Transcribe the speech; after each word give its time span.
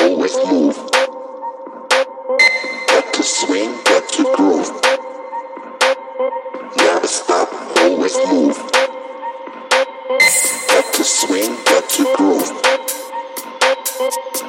always 0.00 0.36
move. 0.46 0.76
Got 2.88 3.14
to 3.14 3.22
swing, 3.22 3.70
got 3.84 4.08
to 4.08 4.22
groove. 4.34 4.70
Never 6.76 7.06
stop, 7.06 7.48
always 7.78 8.16
move. 8.28 8.56
Got 10.68 10.94
to 10.94 11.04
swing, 11.04 11.56
got 11.64 11.88
to 11.90 12.14
groove. 12.16 12.50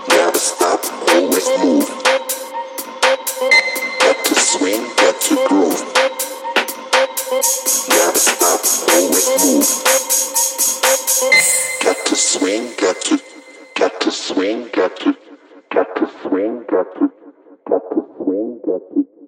Never 0.09 0.38
stop, 0.38 0.81
always 1.09 1.47
move. 1.59 1.89
Got 4.00 4.25
to 4.25 4.35
swing, 4.35 4.81
got 4.95 5.22
to 5.22 5.35
groove. 5.47 5.81
Never 7.89 8.19
stop, 8.19 8.62
always 8.94 9.28
move. 9.44 9.69
Got 11.83 12.06
to 12.06 12.16
swing, 12.16 12.73
got 12.79 13.01
to 13.01 13.19
got 13.75 14.00
to 14.01 14.12
swing, 14.12 14.69
got 14.73 14.95
to 14.97 15.20
got 16.84 16.94
to, 17.00 17.09
got 17.69 17.81
to 17.92 18.02
swing, 18.18 18.59
got 18.66 18.81
to. 18.96 19.20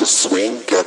to 0.00 0.06
swing. 0.06 0.79